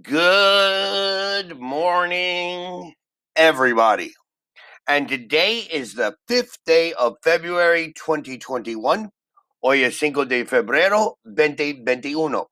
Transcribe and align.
Good 0.00 1.60
morning, 1.60 2.94
everybody. 3.36 4.14
And 4.86 5.06
today 5.06 5.58
is 5.58 5.94
the 5.94 6.14
fifth 6.26 6.56
day 6.64 6.94
of 6.94 7.16
February 7.22 7.92
2021. 7.94 9.10
Hoy 9.60 9.82
es 9.84 9.98
cinco 9.98 10.24
de 10.24 10.44
febrero 10.44 11.16
2021. 11.26 12.44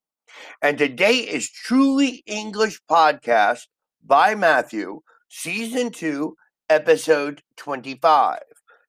And 0.61 0.77
today 0.77 1.15
is 1.15 1.51
Truly 1.51 2.23
English 2.27 2.79
Podcast 2.91 3.69
by 4.05 4.35
Matthew, 4.35 5.01
Season 5.29 5.91
2, 5.91 6.35
Episode 6.69 7.43
25. 7.57 8.41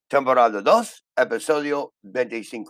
Temporada 0.09 0.61
2, 0.61 0.83
Episodio 1.17 1.89
25. 2.03 2.65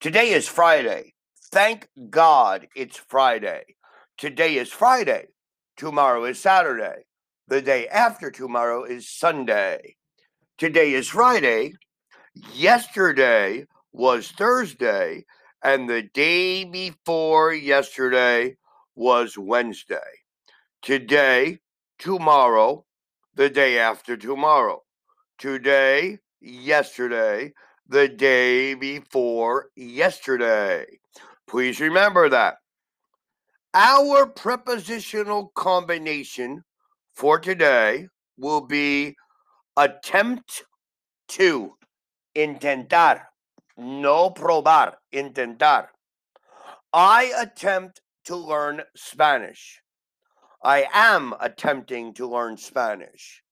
Today 0.00 0.30
is 0.30 0.46
Friday. 0.46 1.14
Thank 1.50 1.88
God 2.10 2.68
it's 2.76 2.98
Friday. 3.08 3.64
Today 4.16 4.56
is 4.58 4.70
Friday. 4.70 5.26
Tomorrow 5.76 6.24
is 6.24 6.38
Saturday. 6.38 7.04
The 7.48 7.60
day 7.60 7.88
after 7.88 8.30
tomorrow 8.30 8.84
is 8.84 9.10
Sunday. 9.10 9.96
Today 10.56 10.92
is 10.92 11.08
Friday. 11.08 11.74
Yesterday 12.54 13.66
was 13.92 14.30
Thursday. 14.30 15.24
And 15.64 15.88
the 15.88 16.02
day 16.14 16.64
before 16.64 17.52
yesterday 17.52 18.56
was 18.94 19.36
Wednesday. 19.36 20.22
Today, 20.80 21.58
tomorrow, 21.98 22.84
the 23.34 23.50
day 23.50 23.78
after 23.78 24.16
tomorrow. 24.16 24.82
Today, 25.38 26.18
yesterday, 26.40 27.52
the 27.88 28.08
day 28.08 28.74
before 28.74 29.70
yesterday. 29.74 30.86
Please 31.48 31.80
remember 31.80 32.28
that. 32.28 32.58
Our 33.76 34.26
prepositional 34.26 35.48
combination 35.56 36.62
for 37.12 37.40
today 37.40 38.06
will 38.38 38.60
be 38.60 39.16
attempt 39.76 40.62
to, 41.30 41.74
intentar, 42.36 43.22
no 43.76 44.30
probar, 44.30 44.94
intentar. 45.12 45.88
I 46.92 47.32
attempt 47.36 48.00
to 48.26 48.36
learn 48.36 48.82
Spanish. 48.94 49.80
I 50.62 50.86
am 50.92 51.34
attempting 51.40 52.14
to 52.14 52.28
learn 52.28 52.56
Spanish. 52.56 53.42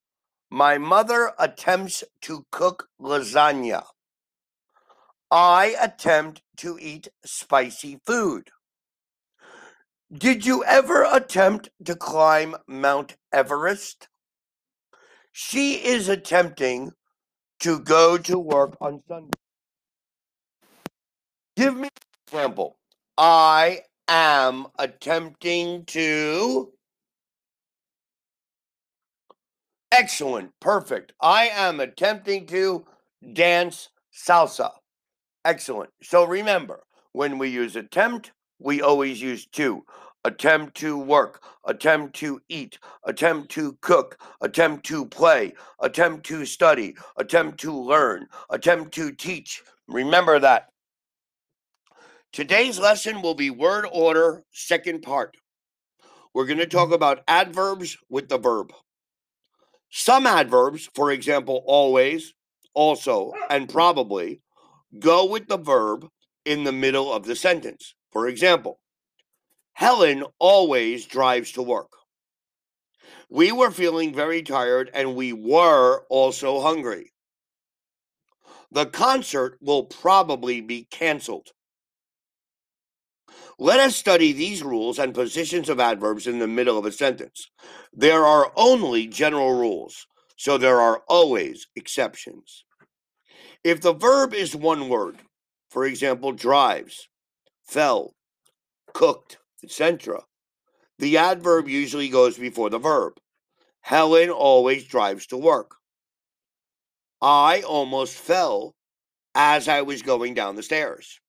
My 0.51 0.79
mother 0.79 1.33
attempts 1.37 2.05
to 2.21 2.47
cook 2.53 2.87
lasagna. 3.01 3.83
I 5.33 5.75
attempt 5.81 6.43
to 6.59 6.79
eat 6.81 7.09
spicy 7.25 7.99
food. 8.07 8.51
Did 10.13 10.45
you 10.45 10.63
ever 10.65 11.07
attempt 11.11 11.71
to 11.87 11.97
climb 11.97 12.57
Mount 12.69 13.17
Everest? 13.33 14.09
She 15.33 15.77
is 15.77 16.11
attempting 16.11 16.93
to 17.61 17.81
go 17.81 18.19
to 18.19 18.39
work 18.39 18.77
on 18.79 19.03
Sunday. 19.09 19.39
Give 21.57 21.75
me 21.75 21.85
an 21.89 21.91
example. 22.27 22.77
I 23.17 23.81
am 24.07 24.67
attempting 24.79 25.87
to. 25.87 26.73
Excellent. 29.91 30.51
Perfect. 30.61 31.15
I 31.23 31.49
am 31.49 31.81
attempting 31.81 32.47
to 32.49 32.85
dance 33.33 33.89
salsa. 34.15 34.73
Excellent. 35.43 35.91
So 36.03 36.25
remember, 36.25 36.83
when 37.13 37.39
we 37.39 37.49
use 37.49 37.77
attempt, 37.77 38.33
we 38.65 38.83
always 38.83 39.21
use 39.21 39.47
to. 39.47 39.85
Attempt 40.25 40.77
to 40.77 40.97
work, 40.97 41.43
attempt 41.67 42.15
to 42.17 42.41
eat, 42.49 42.79
attempt 43.05 43.51
to 43.51 43.77
cook, 43.81 44.19
attempt 44.41 44.87
to 44.87 45.05
play, 45.05 45.53
attempt 45.81 46.25
to 46.27 46.45
study, 46.45 46.95
attempt 47.17 47.59
to 47.61 47.73
learn, 47.73 48.29
attempt 48.51 48.95
to 48.95 49.11
teach. 49.11 49.63
Remember 49.89 50.39
that. 50.39 50.69
Today's 52.33 52.79
lesson 52.79 53.21
will 53.21 53.35
be 53.35 53.51
word 53.51 53.85
order, 53.93 54.45
second 54.53 55.03
part. 55.03 55.37
We're 56.35 56.47
going 56.47 56.59
to 56.59 56.67
talk 56.67 56.87
mm-hmm. 56.87 56.95
about 56.95 57.25
adverbs 57.29 57.97
with 58.09 58.29
the 58.29 58.39
verb. 58.39 58.73
Some 59.91 60.27
adverbs, 60.27 60.89
for 60.95 61.11
example, 61.11 61.63
always, 61.67 62.33
also, 62.75 63.33
and 63.51 63.69
probably, 63.69 64.41
go 64.99 65.27
with 65.27 65.49
the 65.49 65.59
verb 65.59 66.09
in 66.47 66.65
the 66.65 66.73
middle 66.73 67.13
of 67.13 67.27
the 67.27 67.37
sentence. 67.37 67.95
For 68.13 68.29
example, 68.29 68.79
Helen 69.73 70.25
always 70.39 71.07
drives 71.07 71.53
to 71.53 71.63
work. 71.63 71.91
We 73.31 73.51
were 73.51 73.71
feeling 73.71 74.15
very 74.15 74.43
tired 74.43 74.91
and 74.93 75.17
we 75.17 75.33
were 75.33 76.05
also 76.11 76.61
hungry. 76.61 77.13
The 78.71 78.87
concert 78.87 79.59
will 79.61 79.85
probably 79.85 80.61
be 80.61 80.87
canceled. 80.91 81.49
Let 83.59 83.81
us 83.81 83.97
study 83.97 84.33
these 84.33 84.63
rules 84.63 84.99
and 84.99 85.15
positions 85.15 85.69
of 85.69 85.81
adverbs 85.81 86.27
in 86.27 86.39
the 86.39 86.47
middle 86.47 86.79
of 86.79 86.85
a 86.85 86.93
sentence. 86.93 87.51
There 87.93 88.25
are 88.25 88.53
only 88.57 89.07
general 89.07 89.59
rules, 89.59 90.07
so 90.37 90.59
there 90.59 90.81
are 90.81 91.03
always 91.09 91.67
exceptions. 91.77 92.65
If 93.63 93.81
the 93.81 93.95
verb 93.95 94.35
is 94.35 94.57
one 94.57 94.89
word, 94.89 95.19
for 95.71 95.85
example, 95.85 96.33
drives, 96.33 97.09
fell, 97.73 98.15
cooked, 98.93 99.39
etc., 99.65 100.23
the 100.99 101.17
adverb 101.17 101.65
mm-hmm. 101.65 101.75
usually 101.75 102.09
goes 102.09 102.39
before 102.39 102.71
the 102.71 102.79
verb. 102.79 103.15
Helen 103.81 104.31
always 104.31 104.85
drives 104.85 105.27
to 105.29 105.37
work. 105.37 105.77
I 107.21 107.63
almost 107.63 108.15
fell 108.15 108.75
as 109.35 109.67
I 109.69 109.83
was 109.83 110.03
going 110.03 110.35
down 110.35 110.57
the 110.57 110.63
stairs. 110.63 111.21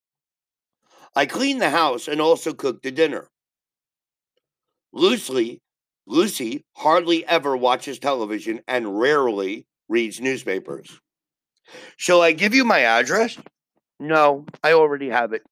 I 1.16 1.26
cleaned 1.26 1.62
the 1.62 1.70
house 1.70 2.08
and 2.08 2.20
also 2.20 2.54
cooked 2.54 2.84
the 2.84 2.92
dinner. 2.92 3.30
Lucy, 4.92 5.62
Lucy 6.06 6.66
hardly 6.76 7.26
ever 7.26 7.56
watches 7.56 7.98
television 7.98 8.62
and 8.68 9.00
rarely 9.00 9.66
reads 9.88 10.20
newspapers. 10.20 10.88
Mm-hmm. 10.88 11.00
Shall 11.98 12.22
I 12.22 12.34
give 12.34 12.54
you 12.54 12.66
my 12.66 12.82
address? 12.82 13.38
No, 14.00 14.46
I 14.64 14.74
already 14.74 15.10
have 15.10 15.34
it. 15.34 15.44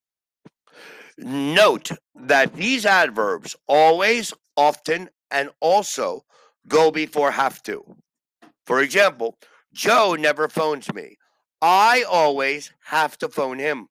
Note 1.23 1.91
that 2.15 2.55
these 2.55 2.83
adverbs 2.83 3.55
always, 3.67 4.33
often, 4.57 5.09
and 5.29 5.51
also 5.59 6.25
go 6.67 6.89
before 6.89 7.31
have 7.31 7.61
to. 7.63 7.95
For 8.65 8.81
example, 8.81 9.37
Joe 9.71 10.15
never 10.15 10.49
phones 10.49 10.91
me. 10.93 11.17
I 11.61 12.03
always 12.09 12.73
have 12.85 13.19
to 13.19 13.29
phone 13.29 13.59
him. 13.59 13.87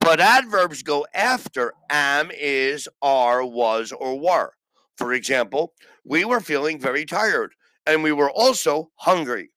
But 0.00 0.20
adverbs 0.20 0.82
go 0.82 1.06
after 1.12 1.74
am, 1.90 2.30
is, 2.32 2.88
are, 3.02 3.44
was, 3.44 3.92
or 3.92 4.18
were. 4.18 4.52
For 4.96 5.12
example, 5.12 5.74
we 6.02 6.24
were 6.24 6.40
feeling 6.40 6.80
very 6.80 7.04
tired 7.04 7.52
and 7.86 8.02
we 8.02 8.12
were 8.12 8.30
also 8.30 8.90
hungry. 8.96 9.50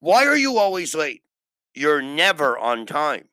Why 0.00 0.26
are 0.26 0.36
you 0.36 0.58
always 0.58 0.94
late? 0.94 1.22
You're 1.74 2.02
never 2.02 2.58
on 2.58 2.84
time. 2.84 3.28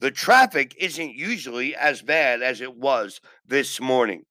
The 0.00 0.10
traffic 0.10 0.74
isn't 0.78 1.14
usually 1.14 1.74
as 1.74 2.02
bad 2.02 2.42
as 2.42 2.60
it 2.60 2.76
was 2.76 3.20
this 3.46 3.80
morning. 3.80 4.24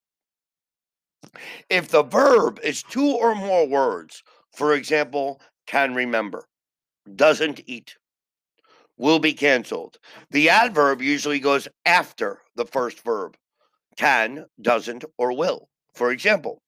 If 1.70 1.90
the 1.90 2.04
verb 2.04 2.60
is 2.64 2.84
two 2.84 3.12
or 3.12 3.36
more 3.36 3.68
words, 3.68 4.24
for 4.54 4.74
example, 4.74 5.42
can 5.66 5.94
remember, 5.94 6.48
doesn't 7.16 7.62
eat, 7.66 7.98
will 8.98 9.20
be 9.20 9.34
canceled, 9.34 9.98
the 10.32 10.50
adverb 10.50 11.02
usually 11.02 11.40
goes 11.40 11.68
after 11.86 12.42
the 12.56 12.66
first 12.66 13.04
verb 13.04 13.36
can, 13.98 14.46
doesn't, 14.62 15.04
or 15.18 15.36
will. 15.36 15.70
For 15.94 16.12
example, 16.12 16.62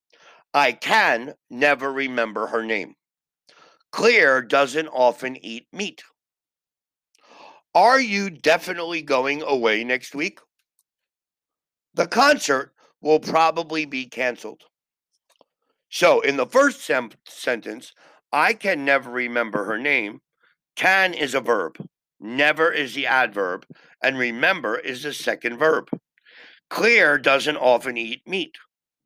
I 0.52 0.72
can 0.72 1.34
never 1.48 1.92
remember 1.92 2.48
her 2.48 2.64
name. 2.64 2.96
Claire 3.92 4.42
doesn't 4.42 4.88
often 4.88 5.36
eat 5.44 5.66
meat. 5.72 6.02
Are 7.74 8.00
you 8.00 8.30
definitely 8.30 9.02
going 9.02 9.42
away 9.42 9.84
next 9.84 10.14
week? 10.14 10.40
The 11.94 12.06
concert 12.06 12.72
will 13.00 13.20
probably 13.20 13.84
be 13.84 14.06
canceled. 14.06 14.64
So, 15.88 16.20
in 16.20 16.36
the 16.36 16.46
first 16.46 16.80
sem- 16.82 17.10
sentence, 17.28 17.92
I 18.32 18.54
can 18.54 18.84
never 18.84 19.10
remember 19.10 19.64
her 19.64 19.78
name. 19.78 20.20
Can 20.76 21.14
is 21.14 21.34
a 21.34 21.40
verb, 21.40 21.76
never 22.18 22.72
is 22.72 22.94
the 22.94 23.06
adverb, 23.06 23.66
and 24.02 24.18
remember 24.18 24.78
is 24.78 25.02
the 25.02 25.12
second 25.12 25.58
verb. 25.58 25.88
Claire 26.70 27.18
doesn't 27.18 27.56
often 27.56 27.96
eat 27.96 28.26
meat. 28.26 28.56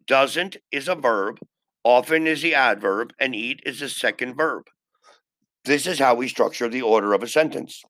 Doesn't 0.06 0.56
is 0.70 0.88
a 0.88 0.94
verb, 0.94 1.38
often 1.82 2.26
is 2.26 2.42
the 2.42 2.54
adverb, 2.54 3.12
and 3.18 3.34
eat 3.34 3.60
is 3.64 3.80
the 3.80 3.88
second 3.88 4.36
verb. 4.36 4.64
This 5.64 5.86
is 5.86 5.98
how 5.98 6.14
we 6.14 6.28
structure 6.28 6.68
the 6.68 6.82
order 6.82 7.14
of 7.14 7.22
a 7.22 7.28
sentence. 7.28 7.82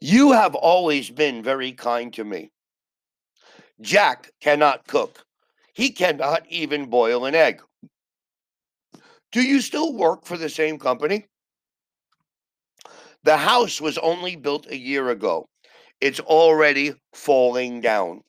You 0.00 0.32
have 0.32 0.54
always 0.54 1.10
been 1.10 1.42
very 1.42 1.72
kind 1.72 2.12
to 2.14 2.24
me. 2.24 2.50
Jack 3.80 4.32
cannot 4.40 4.86
cook. 4.86 5.24
He 5.74 5.90
cannot 5.90 6.44
even 6.48 6.90
boil 6.90 7.24
an 7.24 7.34
egg. 7.34 7.62
Do 9.30 9.42
you 9.42 9.60
still 9.60 9.92
work 9.92 10.24
for 10.24 10.36
the 10.36 10.48
same 10.48 10.78
company? 10.78 11.26
The 13.24 13.36
house 13.36 13.80
was 13.80 13.98
only 13.98 14.36
built 14.36 14.66
a 14.70 14.76
year 14.76 15.10
ago. 15.10 15.48
It's 16.00 16.20
already 16.20 16.94
falling 17.12 17.80
down. 17.80 18.22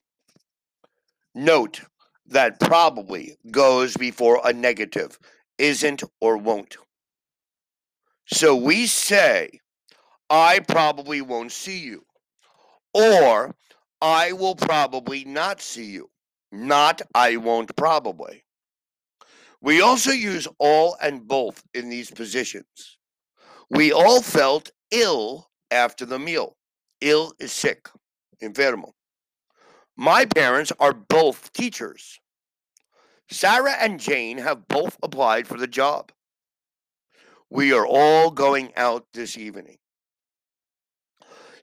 Note 1.36 1.82
that 2.28 2.60
probably 2.60 3.38
goes 3.52 3.96
before 3.96 4.42
a 4.44 4.54
negative, 4.54 5.18
isn't 5.58 6.04
or 6.20 6.38
won't. 6.38 6.78
So 8.26 8.56
we 8.56 8.88
say, 8.88 9.60
I 10.30 10.60
probably 10.60 11.22
won't 11.22 11.52
see 11.52 11.80
you, 11.80 12.06
or 12.94 13.56
I 14.02 14.32
will 14.32 14.56
probably 14.56 15.26
not 15.26 15.62
see 15.62 15.86
you, 15.86 16.10
not 16.52 17.02
I 17.16 17.38
won't 17.38 17.76
probably. 17.76 18.44
We 19.62 19.82
also 19.82 20.12
use 20.12 20.48
all 20.58 20.96
and 21.02 21.28
both 21.28 21.64
in 21.74 21.90
these 21.90 22.12
positions. 22.12 22.98
We 23.70 23.92
all 23.92 24.22
felt 24.22 24.72
ill 24.92 25.50
after 25.72 26.06
the 26.06 26.20
meal. 26.20 26.56
Ill 27.02 27.34
is 27.40 27.52
sick, 27.52 27.90
enfermo. 28.42 28.92
My 29.98 30.26
parents 30.26 30.72
are 30.80 30.94
both 30.94 31.52
teachers. 31.54 32.20
Sarah 33.30 33.76
and 33.80 34.00
Jane 34.00 34.38
have 34.38 34.68
both 34.68 34.98
applied 35.04 35.48
for 35.48 35.58
the 35.58 35.68
job. 35.68 36.12
We 37.50 37.74
are 37.74 37.86
all 37.86 38.32
going 38.32 38.72
out 38.76 39.06
this 39.14 39.38
evening. 39.38 39.78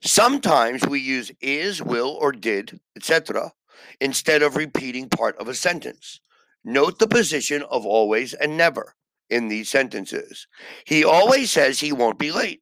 Sometimes 0.03 0.85
we 0.87 0.99
use 0.99 1.31
is, 1.41 1.81
will, 1.81 2.09
or 2.09 2.31
did, 2.31 2.79
etc., 2.95 3.51
instead 3.99 4.41
of 4.41 4.55
repeating 4.55 5.09
part 5.09 5.37
of 5.37 5.47
a 5.47 5.53
sentence. 5.53 6.19
Note 6.63 6.99
the 6.99 7.07
position 7.07 7.63
of 7.63 7.85
always 7.85 8.33
and 8.33 8.57
never 8.57 8.95
in 9.29 9.47
these 9.47 9.69
sentences. 9.69 10.47
He 10.85 11.03
always 11.03 11.51
says 11.51 11.79
he 11.79 11.91
won't 11.91 12.19
be 12.19 12.31
late, 12.31 12.61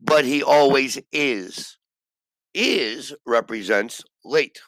but 0.00 0.24
he 0.24 0.42
always 0.42 0.98
is. 1.12 1.78
Is 2.54 3.14
represents 3.24 4.02
late. 4.24 4.60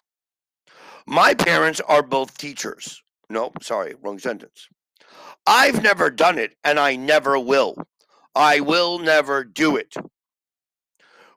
My 1.06 1.35
parents 1.35 1.81
are 1.81 2.02
both 2.02 2.38
teachers. 2.38 3.02
No, 3.29 3.52
sorry, 3.61 3.94
wrong 4.00 4.19
sentence. 4.19 4.69
I've 5.47 5.82
never 5.82 6.11
done 6.11 6.38
it 6.38 6.56
and 6.64 6.79
I 6.79 6.97
never 6.97 7.38
will. 7.38 7.76
I 8.35 8.61
will 8.61 8.99
never 8.99 9.44
do 9.44 9.76
it. 9.76 9.94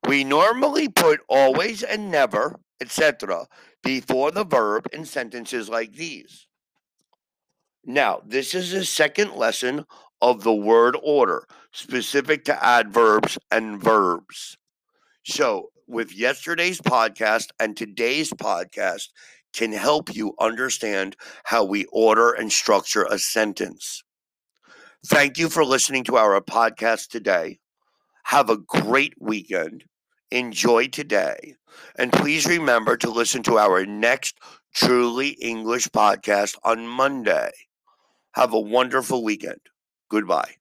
We 0.08 0.24
normally 0.24 0.88
put 0.88 1.20
always 1.28 1.84
and 1.84 2.10
never, 2.10 2.56
etc., 2.80 3.48
before 3.84 4.32
the 4.32 4.46
verb 4.46 4.88
in 4.94 5.06
sentences 5.06 5.70
like 5.70 5.94
these. 5.94 6.48
Now, 7.86 8.22
this 8.26 8.56
is 8.56 8.74
a 8.74 8.86
second 8.86 9.34
lesson 9.34 9.86
of 10.22 10.44
the 10.44 10.54
word 10.54 10.98
order 11.04 11.46
specific 11.74 12.46
to 12.46 12.66
adverbs 12.66 13.38
and 13.52 13.82
verbs. 13.82 14.58
So, 15.26 15.72
with 15.88 16.14
yesterday's 16.16 16.82
podcast 16.82 17.48
and 17.60 17.76
today's 17.76 18.32
podcast, 18.32 19.10
can 19.54 19.74
help 19.74 20.16
you 20.16 20.34
understand 20.40 21.16
how 21.46 21.66
we 21.66 21.86
order 21.86 22.32
and 22.32 22.52
structure 22.52 23.06
a 23.10 23.20
sentence. 23.20 24.04
Thank 25.06 25.38
you 25.38 25.50
for 25.50 25.66
listening 25.66 26.04
to 26.06 26.18
our 26.18 26.40
podcast 26.42 27.10
today. 27.10 27.60
Have 28.26 28.50
a 28.50 28.58
great 28.58 29.14
weekend. 29.20 29.86
Enjoy 30.32 30.88
today. 30.88 31.56
And 31.96 32.12
please 32.12 32.46
remember 32.46 32.98
to 32.98 33.10
listen 33.10 33.44
to 33.44 33.58
our 33.58 33.86
next 33.86 34.38
Truly 34.74 35.30
English 35.30 35.88
podcast 35.90 36.56
on 36.64 36.88
Monday. 36.88 37.52
Have 38.34 38.54
a 38.54 38.60
wonderful 38.60 39.24
weekend. 39.24 39.62
Goodbye. 40.10 40.56